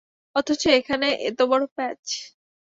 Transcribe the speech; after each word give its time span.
অথচ 0.35 0.61
এখানেই 0.77 1.15
এতবড় 1.29 1.65
প্যাচ! 1.75 2.01